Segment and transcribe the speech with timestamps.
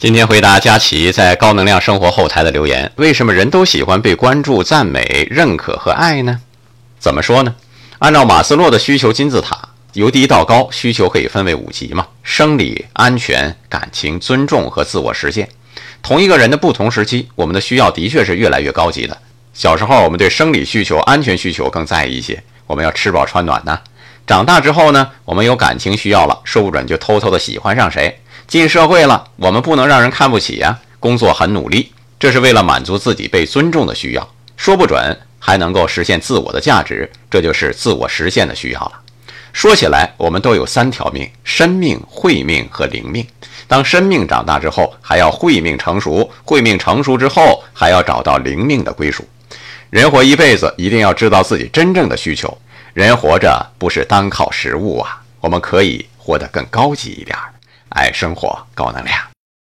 [0.00, 6.40] 今天回答佳琪在高能量生活后台的留言：为什么人都喜欢被关注、赞美、认可和爱呢？
[6.98, 7.54] 怎么说呢？
[7.98, 15.46] 按照马斯洛的需求金字塔，由低到高，需求可以分为五级嘛：生理、安全、感情、尊重和自我实现。
[16.00, 19.14] 同一个人的不同时期，我们的需要的确是越来越高级的。
[19.52, 23.78] 小时候，我们对生理需求、安全需求更在意一些，我们要吃饱穿暖呢。
[24.26, 28.18] 长大之后呢，我们有感情需要了，说不准就偷偷的喜欢上谁。
[28.50, 30.76] 进社会了，我们不能让人看不起呀。
[30.98, 38.92] 工作很努力，这是为了满足自己被尊重的需要，说不准还能够实现自我的价值，这就是自我实现的需要了。
[39.52, 43.24] 说起来，我们都有三条命：生命、慧命和灵命。
[43.68, 49.24] 当生命长大之后，还要慧命成熟；慧命成熟之后，还要找到灵命的归属。
[49.90, 52.58] 人活一辈子，一定要知道自己真正的需求。
[52.94, 57.54] 人活着不是单靠食物啊，我们可以活得更高级一点儿。
[57.90, 59.29] 爱生活，高能量。